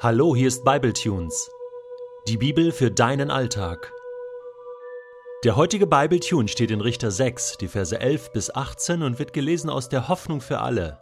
Hallo, 0.00 0.36
hier 0.36 0.46
ist 0.46 0.64
Bibletunes. 0.64 1.50
Die 2.28 2.36
Bibel 2.36 2.70
für 2.70 2.88
deinen 2.88 3.32
Alltag. 3.32 3.92
Der 5.42 5.56
heutige 5.56 5.88
Bibletune 5.88 6.46
steht 6.46 6.70
in 6.70 6.80
Richter 6.80 7.10
6, 7.10 7.56
die 7.56 7.66
Verse 7.66 7.98
11 7.98 8.30
bis 8.30 8.54
18 8.54 9.02
und 9.02 9.18
wird 9.18 9.32
gelesen 9.32 9.68
aus 9.68 9.88
der 9.88 10.06
Hoffnung 10.06 10.40
für 10.40 10.60
alle. 10.60 11.00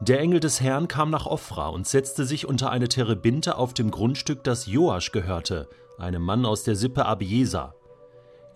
Der 0.00 0.18
Engel 0.18 0.40
des 0.40 0.60
Herrn 0.60 0.88
kam 0.88 1.10
nach 1.10 1.26
Ophra 1.26 1.68
und 1.68 1.86
setzte 1.86 2.24
sich 2.24 2.44
unter 2.44 2.70
eine 2.70 2.88
Terebinte 2.88 3.56
auf 3.56 3.74
dem 3.74 3.92
Grundstück, 3.92 4.42
das 4.42 4.66
Joasch 4.66 5.12
gehörte, 5.12 5.68
einem 5.96 6.22
Mann 6.22 6.44
aus 6.44 6.64
der 6.64 6.74
Sippe 6.74 7.06
Abiesa. 7.06 7.76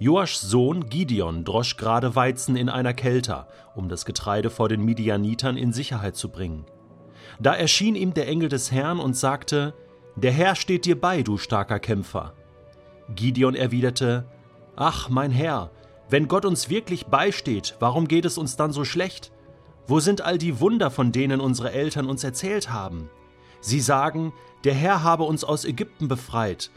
Joaschs 0.01 0.41
Sohn 0.41 0.89
Gideon 0.89 1.45
drosch 1.45 1.77
gerade 1.77 2.17
Weizen 2.17 2.57
in 2.57 2.69
einer 2.69 2.93
Kelter, 2.93 3.47
um 3.77 3.89
das 3.89 4.05
Getreide 4.05 4.51
vor 4.51 4.69
den 4.69 4.85
Midianitern 4.85 5.57
in 5.57 5.73
Sicherheit 5.73 6.17
zu 6.17 6.31
bringen. 6.31 6.67
Da 7.41 7.55
erschien 7.55 7.95
ihm 7.95 8.15
der 8.15 8.29
Engel 8.29 8.49
des 8.49 8.73
Herrn 8.73 8.99
und 8.99 9.17
sagte, 9.17 9.75
Der 10.17 10.33
Herr 10.33 10.55
steht 10.55 10.85
dir 10.85 11.01
bei, 11.01 11.23
du 11.23 11.39
starker 11.39 11.79
Kämpfer. 11.79 12.35
Gideon 13.15 13.55
erwiderte, 13.55 14.27
Ach, 14.77 15.09
mein 15.09 15.31
Herr, 15.31 15.71
wenn 16.09 16.29
Gott 16.29 16.45
uns 16.45 16.69
wirklich 16.69 17.07
beisteht, 17.07 17.77
warum 17.81 18.09
geht 18.09 18.25
es 18.25 18.39
uns 18.39 18.57
dann 18.57 18.73
so 18.73 18.85
schlecht? 18.85 19.33
Wo 19.87 20.01
sind 20.01 20.21
all 20.21 20.39
die 20.39 20.61
Wunder, 20.61 20.91
von 20.91 21.13
denen 21.13 21.41
unsere 21.41 21.73
Eltern 21.73 22.07
uns 22.07 22.25
erzählt 22.25 22.71
haben? 22.71 23.09
Sie 23.61 23.81
sagen, 23.81 24.33
der 24.65 24.75
Herr 24.75 25.03
habe 25.03 25.25
uns 25.25 25.45
aus 25.45 25.65
Ägypten 25.65 26.09
befreit. 26.09 26.71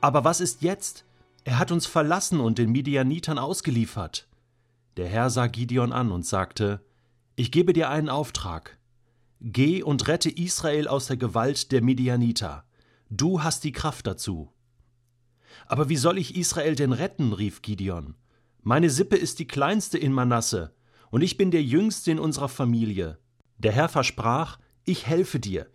Aber 0.00 0.24
was 0.24 0.40
ist 0.40 0.62
jetzt? 0.62 1.04
Er 1.44 1.58
hat 1.58 1.72
uns 1.72 1.86
verlassen 1.86 2.40
und 2.40 2.58
den 2.58 2.72
Midianitern 2.72 3.38
ausgeliefert. 3.38 4.26
Der 4.96 5.06
Herr 5.06 5.30
sah 5.30 5.46
Gideon 5.46 5.92
an 5.92 6.10
und 6.10 6.24
sagte, 6.24 6.80
Ich 7.36 7.50
gebe 7.50 7.72
dir 7.72 7.90
einen 7.90 8.08
Auftrag. 8.08 8.78
Geh 9.46 9.82
und 9.82 10.08
rette 10.08 10.30
Israel 10.30 10.88
aus 10.88 11.08
der 11.08 11.18
Gewalt 11.18 11.70
der 11.70 11.82
Midianiter. 11.82 12.64
Du 13.10 13.42
hast 13.42 13.62
die 13.64 13.72
Kraft 13.72 14.06
dazu. 14.06 14.50
Aber 15.66 15.90
wie 15.90 15.98
soll 15.98 16.16
ich 16.16 16.34
Israel 16.34 16.74
denn 16.74 16.94
retten? 16.94 17.34
rief 17.34 17.60
Gideon. 17.60 18.14
Meine 18.62 18.88
Sippe 18.88 19.16
ist 19.16 19.38
die 19.40 19.46
kleinste 19.46 19.98
in 19.98 20.14
Manasse, 20.14 20.74
und 21.10 21.20
ich 21.20 21.36
bin 21.36 21.50
der 21.50 21.62
jüngste 21.62 22.10
in 22.10 22.18
unserer 22.18 22.48
Familie. 22.48 23.18
Der 23.58 23.72
Herr 23.72 23.90
versprach, 23.90 24.58
ich 24.86 25.06
helfe 25.06 25.38
dir. 25.40 25.66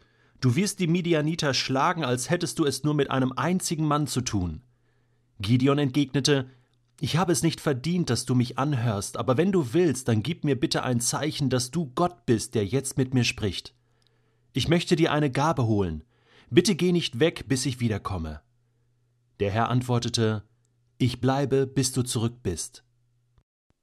Du 0.42 0.56
wirst 0.56 0.80
die 0.80 0.88
Midianiter 0.88 1.54
schlagen, 1.54 2.04
als 2.04 2.32
hättest 2.32 2.58
du 2.58 2.66
es 2.66 2.84
nur 2.84 2.96
mit 2.96 3.12
einem 3.12 3.34
einzigen 3.34 3.86
Mann 3.86 4.08
zu 4.08 4.22
tun. 4.22 4.64
Gideon 5.42 5.78
entgegnete, 5.78 6.50
ich 7.02 7.18
habe 7.18 7.32
es 7.32 7.44
nicht 7.44 7.62
verdient, 7.62 8.10
dass 8.10 8.26
du 8.26 8.36
mich 8.36 8.58
anhörst, 8.58 9.18
aber 9.18 9.38
wenn 9.38 9.52
du 9.52 9.74
willst, 9.74 10.08
dann 10.08 10.22
gib 10.24 10.44
mir 10.44 10.60
bitte 10.60 10.84
ein 10.84 11.00
Zeichen, 11.00 11.50
dass 11.50 11.72
du 11.72 11.92
Gott 11.96 12.26
bist, 12.26 12.56
der 12.56 12.66
jetzt 12.66 12.98
mit 12.98 13.14
mir 13.14 13.24
spricht. 13.24 13.74
Ich 14.54 14.68
möchte 14.68 14.96
dir 14.96 15.12
eine 15.12 15.32
Gabe 15.32 15.66
holen. 15.66 16.04
Bitte 16.50 16.76
geh 16.76 16.92
nicht 16.92 17.20
weg, 17.20 17.46
bis 17.48 17.66
ich 17.66 17.80
wiederkomme. 17.80 18.42
Der 19.40 19.52
Herr 19.52 19.70
antwortete, 19.70 20.44
Ich 20.98 21.22
bleibe, 21.22 21.68
bis 21.68 21.92
du 21.94 22.04
zurück 22.04 22.44
bist. 22.44 22.84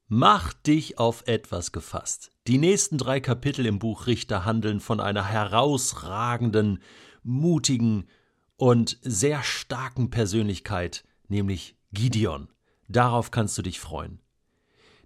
Mach 0.08 0.53
dich 0.53 0.98
auf 0.98 1.27
etwas 1.27 1.73
gefasst. 1.73 2.33
Die 2.47 2.58
nächsten 2.58 2.98
drei 2.98 3.20
Kapitel 3.20 3.67
im 3.67 3.78
Buch 3.78 4.06
Richter 4.06 4.45
handeln 4.45 4.80
von 4.80 5.01
einer 5.01 5.25
herausragenden, 5.25 6.80
mutigen 7.23 8.08
und 8.56 8.98
sehr 9.03 9.42
starken 9.42 10.11
Persönlichkeit, 10.11 11.05
nämlich 11.28 11.77
Gideon. 11.92 12.48
Darauf 12.89 13.31
kannst 13.31 13.56
du 13.59 13.62
dich 13.62 13.81
freuen. 13.81 14.20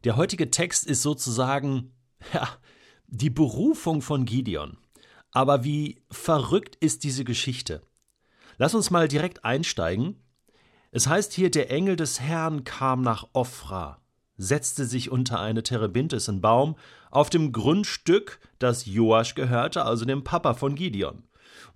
Der 0.05 0.17
heutige 0.17 0.51
Text 0.51 0.87
ist 0.87 1.03
sozusagen 1.03 1.93
ja, 2.33 2.49
die 3.07 3.31
Berufung 3.31 4.03
von 4.03 4.25
Gideon. 4.25 4.79
Aber 5.33 5.65
wie 5.65 6.03
verrückt 6.11 6.77
ist 6.77 7.05
diese 7.05 7.25
Geschichte? 7.25 7.83
Lass 8.59 8.75
uns 8.75 8.91
mal 8.91 9.09
direkt 9.09 9.45
einsteigen. 9.45 10.23
Es 10.91 11.07
heißt 11.07 11.33
hier, 11.33 11.51
der 11.51 11.71
Engel 11.71 11.97
des 11.97 12.21
Herrn 12.21 12.65
kam 12.65 13.03
nach 13.03 13.29
Ophra, 13.33 14.01
setzte 14.37 14.85
sich 14.85 15.11
unter 15.11 15.39
eine 15.41 15.63
Terebintes, 15.63 16.29
einen 16.29 16.41
Baum, 16.41 16.77
auf 17.11 17.31
dem 17.31 17.53
Grundstück, 17.53 18.41
das 18.59 18.87
Joasch 18.87 19.35
gehörte, 19.35 19.85
also 19.85 20.05
dem 20.05 20.25
Papa 20.25 20.55
von 20.55 20.75
Gideon. 20.75 21.25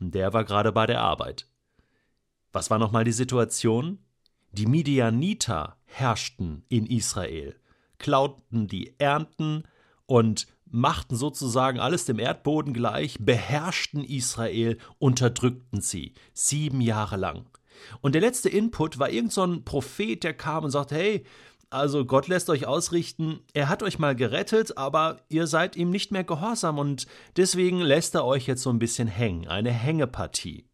Und 0.00 0.14
der 0.14 0.32
war 0.32 0.44
gerade 0.44 0.72
bei 0.72 0.86
der 0.86 1.00
Arbeit. 1.00 1.46
Was 2.52 2.70
war 2.70 2.78
nochmal 2.78 3.04
die 3.04 3.12
Situation? 3.12 3.98
Die 4.56 4.66
Midianiter 4.66 5.78
herrschten 5.84 6.62
in 6.68 6.86
Israel, 6.86 7.56
klauten 7.98 8.68
die 8.68 8.94
Ernten 9.00 9.64
und 10.06 10.46
machten 10.70 11.16
sozusagen 11.16 11.80
alles 11.80 12.04
dem 12.04 12.20
Erdboden 12.20 12.72
gleich, 12.72 13.16
beherrschten 13.18 14.04
Israel, 14.04 14.78
unterdrückten 15.00 15.80
sie 15.80 16.12
sieben 16.34 16.80
Jahre 16.80 17.16
lang. 17.16 17.46
Und 18.00 18.14
der 18.14 18.20
letzte 18.20 18.48
Input 18.48 19.00
war 19.00 19.10
irgend 19.10 19.32
so 19.32 19.60
Prophet, 19.64 20.22
der 20.22 20.34
kam 20.34 20.62
und 20.62 20.70
sagte, 20.70 20.94
hey, 20.94 21.24
also 21.68 22.04
Gott 22.04 22.28
lässt 22.28 22.48
euch 22.48 22.64
ausrichten, 22.64 23.40
er 23.54 23.68
hat 23.68 23.82
euch 23.82 23.98
mal 23.98 24.14
gerettet, 24.14 24.78
aber 24.78 25.16
ihr 25.28 25.48
seid 25.48 25.74
ihm 25.74 25.90
nicht 25.90 26.12
mehr 26.12 26.22
gehorsam 26.22 26.78
und 26.78 27.08
deswegen 27.36 27.80
lässt 27.80 28.14
er 28.14 28.24
euch 28.24 28.46
jetzt 28.46 28.62
so 28.62 28.70
ein 28.70 28.78
bisschen 28.78 29.08
hängen, 29.08 29.48
eine 29.48 29.72
Hängepartie. 29.72 30.68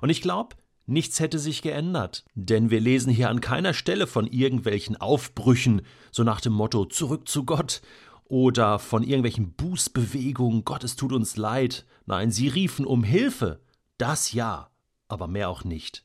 Und 0.00 0.10
ich 0.10 0.22
glaube, 0.22 0.56
Nichts 0.92 1.20
hätte 1.20 1.38
sich 1.38 1.62
geändert, 1.62 2.22
denn 2.34 2.68
wir 2.68 2.78
lesen 2.78 3.10
hier 3.10 3.30
an 3.30 3.40
keiner 3.40 3.72
Stelle 3.72 4.06
von 4.06 4.26
irgendwelchen 4.26 4.94
Aufbrüchen, 4.94 5.80
so 6.10 6.22
nach 6.22 6.42
dem 6.42 6.52
Motto 6.52 6.84
zurück 6.84 7.26
zu 7.28 7.46
Gott, 7.46 7.80
oder 8.24 8.78
von 8.78 9.02
irgendwelchen 9.02 9.54
Bußbewegungen, 9.54 10.66
Gott, 10.66 10.84
es 10.84 10.94
tut 10.94 11.14
uns 11.14 11.38
leid. 11.38 11.86
Nein, 12.04 12.30
sie 12.30 12.48
riefen 12.48 12.84
um 12.84 13.04
Hilfe, 13.04 13.62
das 13.96 14.32
ja, 14.32 14.70
aber 15.08 15.28
mehr 15.28 15.48
auch 15.48 15.64
nicht. 15.64 16.04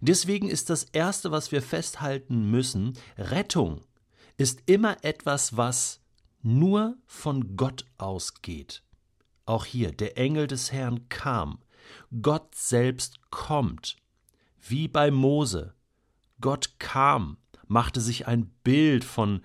Deswegen 0.00 0.48
ist 0.48 0.70
das 0.70 0.84
Erste, 0.84 1.32
was 1.32 1.50
wir 1.50 1.60
festhalten 1.60 2.52
müssen, 2.52 2.96
Rettung 3.18 3.80
ist 4.36 4.62
immer 4.66 4.96
etwas, 5.02 5.56
was 5.56 6.00
nur 6.40 6.96
von 7.06 7.56
Gott 7.56 7.84
ausgeht. 7.98 8.84
Auch 9.44 9.64
hier, 9.64 9.90
der 9.90 10.16
Engel 10.18 10.46
des 10.46 10.70
Herrn 10.70 11.08
kam, 11.08 11.58
Gott 12.22 12.54
selbst 12.54 13.28
kommt, 13.32 13.96
wie 14.70 14.88
bei 14.88 15.10
Mose. 15.10 15.74
Gott 16.40 16.78
kam, 16.78 17.38
machte 17.66 18.00
sich 18.00 18.26
ein 18.26 18.46
Bild 18.62 19.04
von 19.04 19.42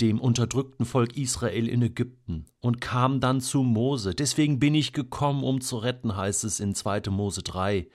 dem 0.00 0.20
unterdrückten 0.20 0.84
Volk 0.84 1.16
Israel 1.16 1.68
in 1.68 1.82
Ägypten 1.82 2.46
und 2.60 2.80
kam 2.80 3.20
dann 3.20 3.40
zu 3.40 3.62
Mose. 3.62 4.14
Deswegen 4.14 4.58
bin 4.58 4.74
ich 4.74 4.92
gekommen, 4.92 5.42
um 5.42 5.60
zu 5.60 5.78
retten, 5.78 6.16
heißt 6.16 6.44
es 6.44 6.60
in 6.60 6.74
2. 6.74 7.02
Mose 7.10 7.42
3, 7.42 7.88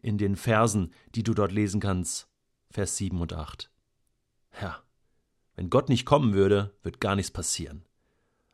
in 0.00 0.16
den 0.16 0.36
Versen, 0.36 0.92
die 1.14 1.22
du 1.22 1.34
dort 1.34 1.52
lesen 1.52 1.80
kannst, 1.80 2.28
Vers 2.70 2.96
7 2.96 3.20
und 3.20 3.32
8. 3.32 3.70
Ja, 4.60 4.82
wenn 5.54 5.70
Gott 5.70 5.88
nicht 5.88 6.06
kommen 6.06 6.32
würde, 6.32 6.74
wird 6.82 7.00
gar 7.00 7.14
nichts 7.14 7.30
passieren. 7.30 7.84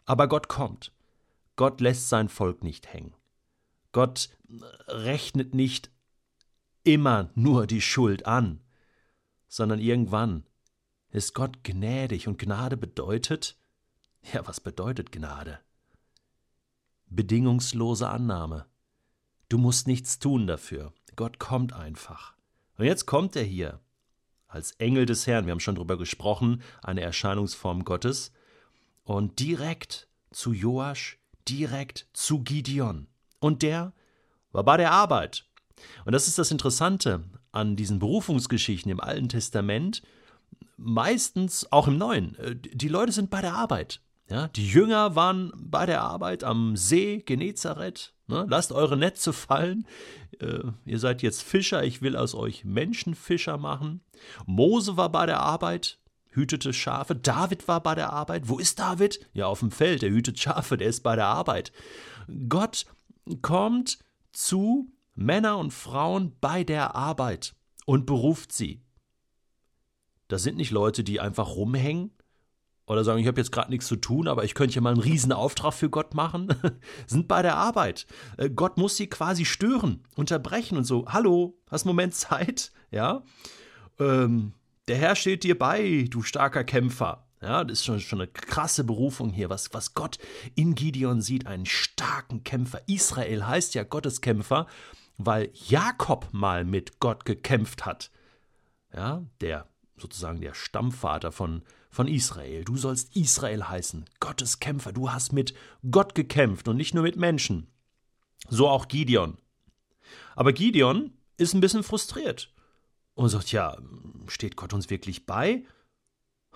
Aber 0.05 0.27
Gott 0.29 0.49
kommt. 0.49 0.93
Gott 1.57 1.81
lässt 1.81 2.09
sein 2.09 2.29
Volk 2.29 2.65
nicht 2.65 2.93
hängen. 2.93 3.15
Gott 3.93 4.31
rechnet 4.89 5.55
nicht 5.55 5.91
immer 6.85 7.31
nur 7.35 7.67
die 7.67 7.81
Schuld 7.81 8.27
an, 8.27 8.61
sondern 9.49 9.81
irgendwann 9.81 10.45
ist 11.11 11.35
Gott 11.35 11.65
gnädig 11.65 12.29
und 12.29 12.39
Gnade 12.39 12.77
bedeutet, 12.77 13.57
ja, 14.33 14.47
was 14.47 14.61
bedeutet 14.61 15.13
Gnade? 15.13 15.61
Bedingungslose 17.07 18.09
Annahme. 18.09 18.67
Du 19.49 19.59
musst 19.59 19.87
nichts 19.87 20.19
tun 20.19 20.47
dafür. 20.47 20.93
Gott 21.17 21.39
kommt 21.39 21.73
einfach. 21.73 22.35
Und 22.77 22.87
jetzt 22.87 23.07
kommt 23.07 23.37
er 23.37 23.45
hier 23.45 23.81
als 24.49 24.73
Engel 24.73 25.07
des 25.07 25.27
Herrn. 25.27 25.47
Wir 25.47 25.53
haben 25.53 25.61
schon 25.61 25.75
darüber 25.75 25.99
gesprochen, 25.99 26.63
eine 26.83 27.03
Erscheinungsform 27.03 27.85
Gottes. 27.85 28.33
Und 29.05 29.39
direkt 29.39 30.09
zu 30.31 30.53
Joasch, 30.53 31.19
direkt 31.49 32.09
zu 32.13 32.43
Gideon. 32.43 33.07
Und 33.39 33.63
der 33.63 33.93
war 34.51 34.65
bei 34.65 34.77
der 34.77 34.91
Arbeit. 34.93 35.47
Und 36.05 36.13
das 36.13 36.29
ist 36.29 36.39
das 36.39 36.51
Interessante 36.51 37.25
an 37.53 37.77
diesen 37.77 37.99
Berufungsgeschichten 37.99 38.91
im 38.91 39.01
Alten 39.01 39.29
Testament, 39.29 40.03
meistens 40.77 41.71
auch 41.73 41.89
im 41.89 41.99
Neuen. 41.99 42.37
Äh, 42.37 42.57
die 42.57 42.89
Leute 42.89 43.13
sind 43.13 43.31
bei 43.31 43.41
der 43.41 43.55
Arbeit. 43.55 44.01
Ja, 44.29 44.49
die 44.49 44.67
Jünger 44.67 45.17
waren 45.17 45.53
bei 45.55 45.85
der 45.85 46.01
Arbeit 46.01 46.45
am 46.45 46.77
See 46.77 47.23
Genezareth. 47.25 48.15
Ne? 48.27 48.47
Lasst 48.49 48.73
eure 48.73 48.97
Netze 48.97 49.35
fallen. 49.35 49.87
Äh, 50.41 50.61
ihr 50.87 50.99
seid 50.99 51.23
jetzt 51.23 51.43
Fischer, 51.43 51.85
ich 51.85 52.01
will 52.01 52.17
aus 52.17 52.35
euch 52.35 52.65
Menschenfischer 52.65 53.59
machen. 53.59 54.01
Mose 54.47 54.97
war 54.97 55.11
bei 55.11 55.27
der 55.27 55.41
Arbeit, 55.41 55.99
hütete 56.31 56.73
Schafe. 56.73 57.15
David 57.15 57.69
war 57.69 57.83
bei 57.83 57.95
der 57.95 58.13
Arbeit. 58.13 58.49
Wo 58.49 58.59
ist 58.59 58.79
David? 58.79 59.21
Ja, 59.35 59.47
auf 59.47 59.61
dem 59.61 59.71
Feld, 59.71 60.03
er 60.03 60.11
hütet 60.11 60.39
Schafe, 60.41 60.79
der 60.79 60.89
ist 60.89 61.03
bei 61.03 61.17
der 61.17 61.27
Arbeit. 61.27 61.73
Gott 62.49 62.87
kommt 63.43 63.99
zu 64.33 64.91
Männer 65.15 65.59
und 65.59 65.73
Frauen 65.73 66.37
bei 66.41 66.65
der 66.65 66.95
Arbeit 66.95 67.55
und 67.87 68.07
beruft 68.07 68.53
sie. 68.53 68.83
Das 70.29 70.43
sind 70.43 70.57
nicht 70.57 70.71
Leute, 70.71 71.05
die 71.05 71.21
einfach 71.21 71.49
rumhängen 71.57 72.11
oder 72.87 73.05
sagen, 73.05 73.21
ich 73.21 73.27
habe 73.27 73.41
jetzt 73.41 73.53
gerade 73.53 73.71
nichts 73.71 73.87
zu 73.87 73.97
tun, 73.97 74.29
aber 74.29 74.45
ich 74.45 74.55
könnte 74.55 74.75
ja 74.75 74.81
mal 74.81 74.93
einen 74.93 75.01
Riesenauftrag 75.01 75.73
für 75.73 75.89
Gott 75.89 76.15
machen, 76.15 76.49
sind 77.07 77.29
bei 77.29 77.43
der 77.43 77.57
Arbeit. 77.57 78.07
Äh, 78.37 78.51
Gott 78.51 78.77
muss 78.77 78.97
sie 78.97 79.07
quasi 79.07 79.45
stören, 79.45 80.03
unterbrechen 80.17 80.77
und 80.77 80.85
so, 80.85 81.07
hallo, 81.09 81.59
hast 81.71 81.85
einen 81.85 81.95
Moment 81.95 82.15
Zeit? 82.15 82.73
Ja. 82.91 83.23
Ähm, 83.99 84.55
der 84.89 84.97
Herr 84.97 85.17
steht 85.17 85.45
dir 85.45 85.59
bei, 85.59 86.07
du 86.11 86.23
starker 86.23 86.65
Kämpfer. 86.65 87.27
Ja, 87.41 87.63
das 87.63 87.81
ist 87.81 87.85
schon, 87.85 88.01
schon 88.01 88.23
eine 88.23 88.29
krasse 88.29 88.85
Berufung 88.85 89.31
hier, 89.31 89.51
was, 89.51 89.75
was 89.75 89.93
Gott 89.93 90.19
in 90.55 90.75
Gideon 90.75 91.21
sieht, 91.21 91.47
einen 91.47 91.67
starken 91.67 92.43
Kämpfer. 92.43 92.81
Israel 92.87 93.47
heißt 93.47 93.75
ja 93.75 93.85
Gotteskämpfer, 93.85 94.67
weil 95.17 95.51
Jakob 95.55 96.29
mal 96.33 96.65
mit 96.65 97.01
Gott 97.01 97.25
gekämpft 97.25 97.87
hat. 97.87 98.11
Ja, 98.93 99.25
der 99.41 99.69
sozusagen 99.97 100.41
der 100.41 100.55
Stammvater 100.55 101.33
von, 101.33 101.63
von 101.91 102.09
Israel. 102.09 102.65
Du 102.65 102.77
sollst 102.77 103.17
Israel 103.17 103.65
heißen, 103.65 104.05
Gottes 104.21 104.61
Kämpfer. 104.61 104.93
Du 104.93 105.11
hast 105.11 105.33
mit 105.33 105.55
Gott 105.91 106.15
gekämpft 106.15 106.69
und 106.69 106.77
nicht 106.77 106.95
nur 106.95 107.03
mit 107.03 107.17
Menschen. 107.17 107.69
So 108.49 108.69
auch 108.69 108.89
Gideon. 108.89 109.39
Aber 110.37 110.53
Gideon 110.53 111.13
ist 111.37 111.55
ein 111.55 111.61
bisschen 111.61 111.83
frustriert 111.83 112.53
und 113.15 113.29
sagt, 113.29 113.53
ja, 113.53 113.77
steht 114.27 114.57
Gott 114.57 114.73
uns 114.73 114.91
wirklich 114.91 115.27
bei? 115.27 115.65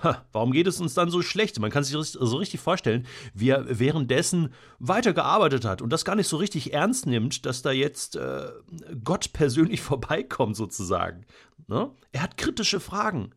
Ha, 0.02 0.24
warum 0.32 0.52
geht 0.52 0.66
es 0.68 0.80
uns 0.80 0.94
dann 0.94 1.10
so 1.10 1.22
schlecht? 1.22 1.58
Man 1.58 1.70
kann 1.70 1.82
sich 1.82 1.96
so 2.12 2.36
richtig 2.36 2.60
vorstellen, 2.60 3.06
wie 3.34 3.50
er 3.50 3.78
währenddessen 3.80 4.52
weitergearbeitet 4.78 5.64
hat 5.64 5.82
und 5.82 5.92
das 5.92 6.04
gar 6.04 6.14
nicht 6.14 6.28
so 6.28 6.36
richtig 6.36 6.72
ernst 6.72 7.06
nimmt, 7.06 7.46
dass 7.46 7.62
da 7.62 7.72
jetzt 7.72 8.14
äh, 8.14 8.50
Gott 9.02 9.32
persönlich 9.32 9.80
vorbeikommt, 9.82 10.56
sozusagen. 10.56 11.26
Ne? 11.66 11.90
Er 12.12 12.22
hat 12.22 12.36
kritische 12.36 12.80
Fragen. 12.80 13.34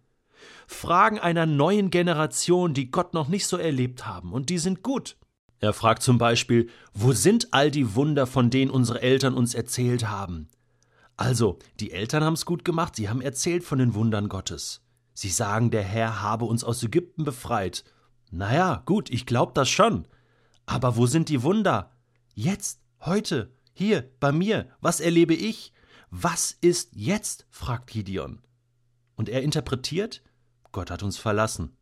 Fragen 0.67 1.19
einer 1.19 1.45
neuen 1.45 1.89
Generation, 1.89 2.73
die 2.73 2.91
Gott 2.91 3.13
noch 3.13 3.27
nicht 3.27 3.47
so 3.47 3.57
erlebt 3.57 4.05
haben, 4.07 4.31
und 4.31 4.49
die 4.49 4.57
sind 4.57 4.83
gut. 4.83 5.17
Er 5.59 5.73
fragt 5.73 6.01
zum 6.01 6.17
Beispiel, 6.17 6.69
wo 6.93 7.11
sind 7.13 7.53
all 7.53 7.69
die 7.69 7.93
Wunder, 7.95 8.25
von 8.25 8.49
denen 8.49 8.71
unsere 8.71 9.01
Eltern 9.01 9.35
uns 9.35 9.53
erzählt 9.53 10.07
haben? 10.07 10.47
Also, 11.17 11.59
die 11.79 11.91
Eltern 11.91 12.23
haben 12.23 12.33
es 12.33 12.45
gut 12.45 12.65
gemacht, 12.65 12.95
sie 12.95 13.09
haben 13.09 13.21
erzählt 13.21 13.63
von 13.63 13.77
den 13.77 13.93
Wundern 13.93 14.27
Gottes. 14.27 14.81
Sie 15.21 15.29
sagen, 15.29 15.69
der 15.69 15.83
Herr 15.83 16.23
habe 16.23 16.45
uns 16.45 16.63
aus 16.63 16.81
Ägypten 16.81 17.25
befreit. 17.25 17.83
Naja, 18.31 18.81
gut, 18.87 19.11
ich 19.11 19.27
glaub 19.27 19.53
das 19.53 19.69
schon. 19.69 20.07
Aber 20.65 20.97
wo 20.97 21.05
sind 21.05 21.29
die 21.29 21.43
Wunder? 21.43 21.91
Jetzt, 22.33 22.81
heute, 23.01 23.53
hier, 23.71 24.09
bei 24.19 24.31
mir, 24.31 24.67
was 24.81 24.99
erlebe 24.99 25.35
ich? 25.35 25.73
Was 26.09 26.57
ist 26.59 26.95
jetzt? 26.95 27.45
fragt 27.51 27.91
Gideon. 27.91 28.41
Und 29.13 29.29
er 29.29 29.43
interpretiert, 29.43 30.23
Gott 30.71 30.89
hat 30.89 31.03
uns 31.03 31.19
verlassen 31.19 31.77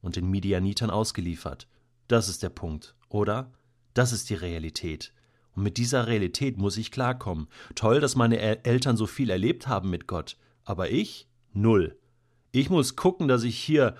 und 0.00 0.16
den 0.16 0.28
Midianitern 0.28 0.90
ausgeliefert. 0.90 1.68
Das 2.08 2.28
ist 2.28 2.42
der 2.42 2.50
Punkt, 2.50 2.96
oder? 3.08 3.52
Das 3.94 4.10
ist 4.10 4.30
die 4.30 4.34
Realität. 4.34 5.14
Und 5.52 5.62
mit 5.62 5.76
dieser 5.76 6.08
Realität 6.08 6.58
muss 6.58 6.76
ich 6.76 6.90
klarkommen. 6.90 7.46
Toll, 7.76 8.00
dass 8.00 8.16
meine 8.16 8.40
Eltern 8.40 8.96
so 8.96 9.06
viel 9.06 9.30
erlebt 9.30 9.68
haben 9.68 9.90
mit 9.90 10.08
Gott, 10.08 10.36
aber 10.64 10.90
ich 10.90 11.28
null. 11.52 11.99
Ich 12.52 12.70
muss 12.70 12.96
gucken, 12.96 13.28
dass 13.28 13.44
ich 13.44 13.58
hier 13.58 13.96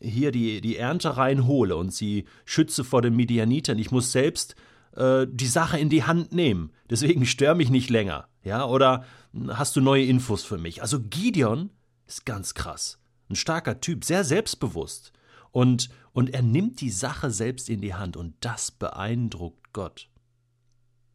hier 0.00 0.32
die, 0.32 0.60
die 0.60 0.76
Ernte 0.76 1.16
reinhole 1.16 1.76
und 1.76 1.92
sie 1.92 2.26
schütze 2.44 2.84
vor 2.84 3.02
den 3.02 3.16
Midianitern. 3.16 3.78
Ich 3.78 3.90
muss 3.90 4.12
selbst 4.12 4.54
äh, 4.96 5.26
die 5.30 5.46
Sache 5.46 5.78
in 5.78 5.88
die 5.88 6.04
Hand 6.04 6.32
nehmen. 6.32 6.72
Deswegen 6.90 7.26
stör 7.26 7.54
mich 7.54 7.70
nicht 7.70 7.90
länger. 7.90 8.28
Ja, 8.42 8.66
oder 8.66 9.04
hast 9.48 9.76
du 9.76 9.80
neue 9.80 10.04
Infos 10.04 10.44
für 10.44 10.58
mich? 10.58 10.82
Also 10.82 11.00
Gideon 11.00 11.70
ist 12.06 12.26
ganz 12.26 12.54
krass. 12.54 12.98
Ein 13.28 13.36
starker 13.36 13.80
Typ, 13.80 14.04
sehr 14.04 14.24
selbstbewusst. 14.24 15.12
Und, 15.50 15.88
und 16.12 16.30
er 16.30 16.42
nimmt 16.42 16.80
die 16.80 16.90
Sache 16.90 17.30
selbst 17.30 17.70
in 17.70 17.80
die 17.80 17.94
Hand 17.94 18.16
und 18.16 18.34
das 18.40 18.70
beeindruckt 18.70 19.72
Gott. 19.72 20.10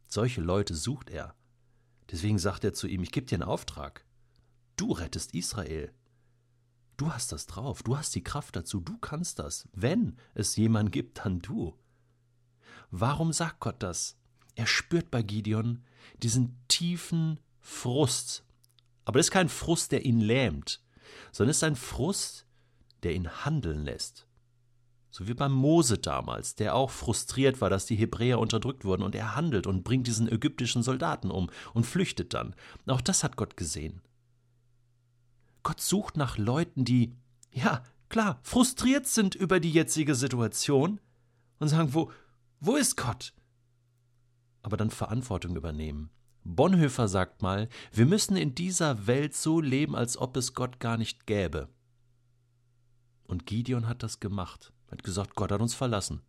Solche 0.07 0.41
Leute 0.41 0.73
sucht 0.73 1.09
er. 1.09 1.35
Deswegen 2.11 2.39
sagt 2.39 2.63
er 2.63 2.73
zu 2.73 2.87
ihm, 2.87 3.03
ich 3.03 3.11
gebe 3.11 3.27
dir 3.27 3.35
einen 3.35 3.43
Auftrag. 3.43 4.05
Du 4.75 4.93
rettest 4.93 5.35
Israel. 5.35 5.91
Du 6.99 7.13
hast 7.13 7.31
das 7.31 7.45
drauf, 7.45 7.81
du 7.81 7.97
hast 7.97 8.13
die 8.13 8.25
Kraft 8.25 8.57
dazu, 8.57 8.81
du 8.81 8.97
kannst 8.97 9.39
das. 9.39 9.69
Wenn 9.71 10.17
es 10.33 10.57
jemand 10.57 10.91
gibt, 10.91 11.23
dann 11.23 11.41
du. 11.41 11.73
Warum 12.91 13.31
sagt 13.31 13.61
Gott 13.61 13.77
das? 13.81 14.17
Er 14.55 14.67
spürt 14.67 15.09
bei 15.09 15.21
Gideon 15.21 15.81
diesen 16.21 16.57
tiefen 16.67 17.39
Frust. 17.61 18.43
Aber 19.05 19.17
das 19.17 19.27
ist 19.27 19.31
kein 19.31 19.47
Frust, 19.47 19.93
der 19.93 20.03
ihn 20.03 20.19
lähmt, 20.19 20.81
sondern 21.31 21.51
es 21.51 21.57
ist 21.57 21.63
ein 21.63 21.77
Frust, 21.77 22.45
der 23.03 23.13
ihn 23.13 23.45
handeln 23.45 23.85
lässt. 23.85 24.27
So 25.09 25.25
wie 25.25 25.33
beim 25.33 25.53
Mose 25.53 25.99
damals, 25.99 26.55
der 26.55 26.75
auch 26.75 26.91
frustriert 26.91 27.61
war, 27.61 27.69
dass 27.69 27.85
die 27.85 27.95
Hebräer 27.95 28.39
unterdrückt 28.39 28.83
wurden, 28.83 29.03
und 29.03 29.15
er 29.15 29.37
handelt 29.37 29.67
und 29.67 29.85
bringt 29.85 30.05
diesen 30.05 30.29
ägyptischen 30.29 30.83
Soldaten 30.83 31.31
um 31.31 31.49
und 31.73 31.85
flüchtet 31.85 32.33
dann. 32.33 32.55
Auch 32.87 32.99
das 32.99 33.23
hat 33.23 33.37
Gott 33.37 33.55
gesehen. 33.55 34.01
Gott 35.63 35.81
sucht 35.81 36.17
nach 36.17 36.37
Leuten, 36.37 36.85
die, 36.85 37.15
ja, 37.51 37.83
klar, 38.09 38.39
frustriert 38.43 39.07
sind 39.07 39.35
über 39.35 39.59
die 39.59 39.71
jetzige 39.71 40.15
Situation 40.15 40.99
und 41.59 41.67
sagen, 41.67 41.93
wo, 41.93 42.11
wo 42.59 42.75
ist 42.75 42.97
Gott? 42.97 43.33
Aber 44.61 44.77
dann 44.77 44.89
Verantwortung 44.89 45.55
übernehmen. 45.55 46.09
Bonhoeffer 46.43 47.07
sagt 47.07 47.41
mal, 47.41 47.69
wir 47.91 48.05
müssen 48.05 48.35
in 48.35 48.55
dieser 48.55 49.07
Welt 49.07 49.35
so 49.35 49.61
leben, 49.61 49.95
als 49.95 50.17
ob 50.17 50.35
es 50.37 50.53
Gott 50.53 50.79
gar 50.79 50.97
nicht 50.97 51.25
gäbe. 51.25 51.69
Und 53.23 53.45
Gideon 53.45 53.87
hat 53.87 54.01
das 54.03 54.19
gemacht. 54.19 54.73
Hat 54.89 55.03
gesagt, 55.03 55.35
Gott 55.35 55.51
hat 55.51 55.61
uns 55.61 55.75
verlassen. 55.75 56.21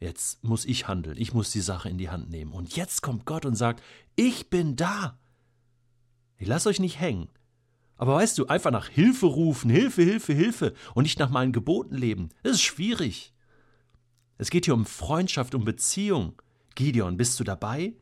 Jetzt 0.00 0.42
muss 0.44 0.64
ich 0.64 0.88
handeln, 0.88 1.16
ich 1.18 1.32
muss 1.32 1.50
die 1.50 1.60
Sache 1.60 1.88
in 1.88 1.98
die 1.98 2.10
Hand 2.10 2.30
nehmen. 2.30 2.52
Und 2.52 2.76
jetzt 2.76 3.02
kommt 3.02 3.24
Gott 3.24 3.44
und 3.44 3.56
sagt, 3.56 3.82
ich 4.14 4.50
bin 4.50 4.76
da. 4.76 5.18
Ich 6.38 6.46
lasse 6.46 6.68
euch 6.68 6.80
nicht 6.80 7.00
hängen. 7.00 7.28
Aber 7.96 8.14
weißt 8.16 8.38
du, 8.38 8.46
einfach 8.46 8.70
nach 8.70 8.88
Hilfe 8.88 9.26
rufen, 9.26 9.70
Hilfe, 9.70 10.02
Hilfe, 10.02 10.32
Hilfe 10.32 10.74
und 10.94 11.04
nicht 11.04 11.18
nach 11.18 11.30
meinen 11.30 11.52
Geboten 11.52 11.96
leben, 11.96 12.28
das 12.42 12.54
ist 12.54 12.62
schwierig. 12.62 13.32
Es 14.38 14.50
geht 14.50 14.66
hier 14.66 14.74
um 14.74 14.84
Freundschaft, 14.84 15.54
um 15.54 15.64
Beziehung. 15.64 16.34
Gideon, 16.74 17.16
bist 17.16 17.40
du 17.40 17.44
dabei? 17.44 17.94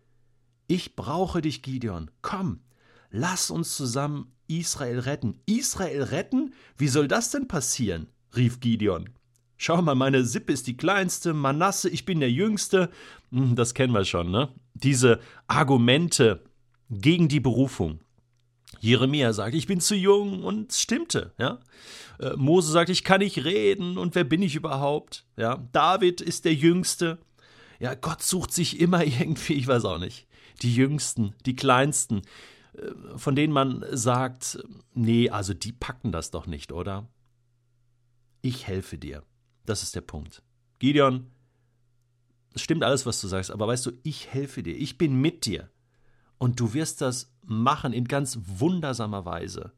Ich 0.67 0.97
brauche 0.97 1.41
dich, 1.43 1.63
Gideon. 1.63 2.11
Komm, 2.23 2.61
lass 3.11 3.51
uns 3.51 3.77
zusammen 3.77 4.33
Israel 4.49 4.99
retten. 4.99 5.41
Israel 5.47 6.03
retten? 6.03 6.55
Wie 6.77 6.89
soll 6.89 7.09
das 7.09 7.31
denn 7.31 7.47
passieren? 7.47 8.09
rief 8.35 8.59
Gideon. 8.59 9.11
Schau 9.57 9.81
mal, 9.81 9.95
meine 9.95 10.25
Sippe 10.25 10.53
ist 10.53 10.67
die 10.67 10.77
kleinste, 10.77 11.33
Manasse, 11.33 11.89
ich 11.89 12.05
bin 12.05 12.19
der 12.19 12.31
Jüngste. 12.31 12.91
Hm, 13.31 13.55
das 13.55 13.75
kennen 13.75 13.93
wir 13.93 14.05
schon, 14.05 14.31
ne? 14.31 14.49
Diese 14.75 15.21
Argumente 15.47 16.43
gegen 16.91 17.29
die 17.29 17.41
Berufung. 17.41 18.01
Jeremia 18.85 19.33
sagt, 19.33 19.55
ich 19.55 19.67
bin 19.67 19.81
zu 19.81 19.95
jung 19.95 20.45
und 20.45 20.71
es 20.71 20.81
stimmte, 20.81 21.33
ja. 21.39 21.59
Äh, 22.21 22.37
Mose 22.37 22.71
sagt, 22.71 22.91
ich 22.91 23.03
kann 23.03 23.21
nicht 23.21 23.45
reden 23.45 23.97
und 23.97 24.15
wer 24.15 24.25
bin 24.25 24.43
ich 24.43 24.55
überhaupt? 24.55 25.25
Ja, 25.37 25.67
David 25.73 26.21
ist 26.21 26.45
der 26.45 26.55
Jüngste. 26.55 27.19
Ja, 27.81 27.95
Gott 27.95 28.23
sucht 28.23 28.53
sich 28.53 28.81
immer 28.81 29.03
irgendwie, 29.05 29.55
ich 29.55 29.67
weiß 29.67 29.87
auch 29.87 29.99
nicht, 29.99 30.29
die 30.61 30.75
Jüngsten, 30.75 31.35
die 31.47 31.57
Kleinsten, 31.57 32.23
äh, 32.75 33.17
von 33.17 33.35
denen 33.35 33.55
man 33.55 33.85
sagt, 33.91 34.63
nee, 34.93 35.31
also 35.31 35.55
die 35.55 35.73
packen 35.73 36.13
das 36.13 36.31
doch 36.31 36.47
nicht, 36.47 36.71
oder? 36.71 37.09
Ich 38.43 38.67
helfe 38.67 38.99
dir. 38.99 39.23
Das 39.65 39.83
ist 39.83 39.95
der 39.95 40.03
Punkt. 40.03 40.43
Gideon, 40.79 41.31
es 42.53 42.61
stimmt 42.61 42.85
alles, 42.85 43.07
was 43.07 43.19
du 43.21 43.29
sagst, 43.29 43.51
aber 43.51 43.67
weißt 43.67 43.87
du, 43.87 43.93
ich 44.03 44.29
helfe 44.29 44.63
dir, 44.63 44.77
ich 44.77 44.99
bin 44.99 45.15
mit 45.15 45.47
dir. 45.47 45.71
Und 46.39 46.61
du 46.61 46.75
wirst 46.75 47.01
das 47.01 47.33
machen 47.43 47.93
in 47.93 48.07
ganz 48.07 48.39
wundersamer 48.45 49.25
Weise. 49.25 49.73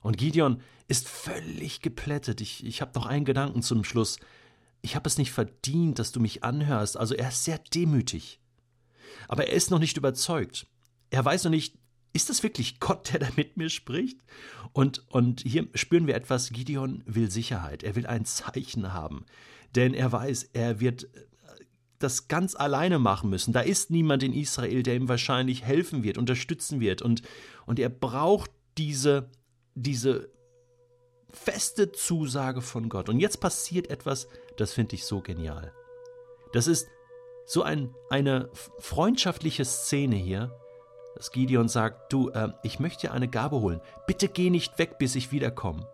Und 0.00 0.16
Gideon 0.18 0.60
ist 0.88 1.08
völlig 1.08 1.80
geplättet. 1.80 2.40
Ich, 2.40 2.64
ich 2.66 2.80
habe 2.80 2.92
noch 2.94 3.06
einen 3.06 3.24
Gedanken 3.24 3.62
zum 3.62 3.84
Schluss. 3.84 4.18
Ich 4.80 4.96
habe 4.96 5.08
es 5.08 5.16
nicht 5.16 5.32
verdient, 5.32 5.98
dass 5.98 6.12
du 6.12 6.20
mich 6.20 6.42
anhörst. 6.42 6.96
Also 6.96 7.14
er 7.14 7.28
ist 7.28 7.44
sehr 7.44 7.58
demütig. 7.58 8.40
Aber 9.28 9.46
er 9.46 9.54
ist 9.54 9.70
noch 9.70 9.78
nicht 9.78 9.96
überzeugt. 9.96 10.66
Er 11.10 11.24
weiß 11.24 11.44
noch 11.44 11.50
nicht, 11.50 11.78
ist 12.12 12.28
das 12.28 12.42
wirklich 12.42 12.80
Gott, 12.80 13.12
der 13.12 13.20
da 13.20 13.28
mit 13.36 13.56
mir 13.56 13.70
spricht? 13.70 14.18
Und, 14.72 15.06
und 15.08 15.40
hier 15.40 15.68
spüren 15.74 16.06
wir 16.06 16.14
etwas, 16.14 16.50
Gideon 16.50 17.02
will 17.06 17.30
Sicherheit. 17.30 17.82
Er 17.82 17.94
will 17.94 18.06
ein 18.06 18.24
Zeichen 18.24 18.92
haben. 18.92 19.24
Denn 19.74 19.94
er 19.94 20.12
weiß, 20.12 20.50
er 20.52 20.80
wird 20.80 21.08
das 22.02 22.28
ganz 22.28 22.54
alleine 22.54 22.98
machen 22.98 23.30
müssen. 23.30 23.52
Da 23.52 23.60
ist 23.60 23.90
niemand 23.90 24.22
in 24.22 24.32
Israel, 24.32 24.82
der 24.82 24.96
ihm 24.96 25.08
wahrscheinlich 25.08 25.64
helfen 25.64 26.02
wird, 26.02 26.18
unterstützen 26.18 26.80
wird. 26.80 27.02
Und, 27.02 27.22
und 27.66 27.78
er 27.78 27.88
braucht 27.88 28.50
diese, 28.78 29.30
diese 29.74 30.30
feste 31.30 31.92
Zusage 31.92 32.60
von 32.60 32.88
Gott. 32.88 33.08
Und 33.08 33.20
jetzt 33.20 33.40
passiert 33.40 33.88
etwas, 33.90 34.28
das 34.56 34.72
finde 34.72 34.94
ich 34.94 35.04
so 35.04 35.20
genial. 35.20 35.72
Das 36.52 36.66
ist 36.66 36.88
so 37.46 37.62
ein, 37.62 37.94
eine 38.10 38.50
freundschaftliche 38.78 39.64
Szene 39.64 40.16
hier, 40.16 40.54
dass 41.16 41.30
Gideon 41.30 41.68
sagt, 41.68 42.12
du, 42.12 42.30
äh, 42.30 42.48
ich 42.62 42.80
möchte 42.80 43.06
dir 43.06 43.12
eine 43.12 43.28
Gabe 43.28 43.60
holen. 43.60 43.80
Bitte 44.06 44.28
geh 44.28 44.50
nicht 44.50 44.78
weg, 44.78 44.98
bis 44.98 45.14
ich 45.14 45.32
wiederkomme. 45.32 45.86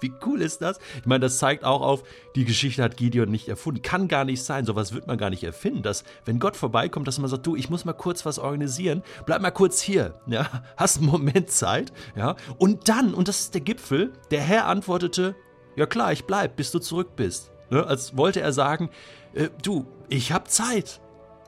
Wie 0.00 0.12
cool 0.26 0.42
ist 0.42 0.62
das? 0.62 0.78
Ich 0.98 1.06
meine, 1.06 1.20
das 1.20 1.38
zeigt 1.38 1.64
auch 1.64 1.80
auf, 1.80 2.04
die 2.34 2.44
Geschichte 2.44 2.82
hat 2.82 2.96
Gideon 2.96 3.30
nicht 3.30 3.48
erfunden. 3.48 3.82
Kann 3.82 4.08
gar 4.08 4.24
nicht 4.24 4.42
sein. 4.42 4.64
Sowas 4.64 4.92
wird 4.92 5.06
man 5.06 5.18
gar 5.18 5.30
nicht 5.30 5.44
erfinden. 5.44 5.82
Dass, 5.82 6.04
wenn 6.24 6.38
Gott 6.38 6.56
vorbeikommt, 6.56 7.08
dass 7.08 7.18
man 7.18 7.28
sagt, 7.28 7.46
du, 7.46 7.56
ich 7.56 7.70
muss 7.70 7.84
mal 7.84 7.92
kurz 7.92 8.24
was 8.24 8.38
organisieren. 8.38 9.02
Bleib 9.26 9.42
mal 9.42 9.50
kurz 9.50 9.80
hier. 9.80 10.20
Ja, 10.26 10.48
hast 10.76 10.98
einen 10.98 11.06
Moment 11.06 11.50
Zeit. 11.50 11.92
Ja, 12.16 12.36
und 12.58 12.88
dann, 12.88 13.14
und 13.14 13.28
das 13.28 13.40
ist 13.40 13.54
der 13.54 13.60
Gipfel, 13.60 14.12
der 14.30 14.40
Herr 14.40 14.66
antwortete, 14.66 15.34
ja 15.76 15.86
klar, 15.86 16.12
ich 16.12 16.24
bleib, 16.24 16.56
bis 16.56 16.70
du 16.70 16.78
zurück 16.78 17.16
bist. 17.16 17.52
Ne, 17.70 17.86
als 17.86 18.16
wollte 18.16 18.40
er 18.40 18.52
sagen, 18.52 18.90
äh, 19.34 19.48
du, 19.62 19.86
ich 20.08 20.32
hab 20.32 20.50
Zeit. 20.50 21.00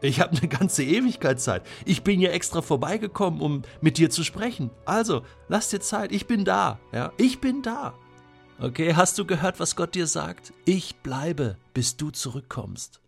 Ich 0.03 0.21
habe 0.21 0.37
eine 0.37 0.49
ganze 0.49 0.83
Ewigkeit 0.83 1.41
Zeit. 1.41 1.63
Ich 1.85 2.03
bin 2.03 2.21
ja 2.21 2.31
extra 2.31 2.63
vorbeigekommen, 2.63 3.41
um 3.41 3.63
mit 3.81 3.99
dir 3.99 4.09
zu 4.09 4.25
sprechen. 4.25 4.71
Also, 4.87 5.23
lass 5.49 5.69
dir 5.69 5.81
Zeit. 5.81 6.13
Ich 6.13 6.27
bin 6.27 6.45
da. 6.45 6.79
Ja, 6.93 7.13
ich 7.19 7.41
bin 7.41 7.63
da. 7.63 7.95
Okay, 8.63 8.93
hast 8.95 9.19
du 9.19 9.25
gehört, 9.25 9.59
was 9.59 9.75
Gott 9.75 9.95
dir 9.95 10.07
sagt? 10.07 10.53
Ich 10.67 10.97
bleibe, 10.97 11.57
bis 11.73 11.97
du 11.97 12.11
zurückkommst. 12.11 13.01